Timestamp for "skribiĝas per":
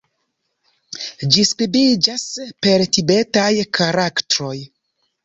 1.49-2.85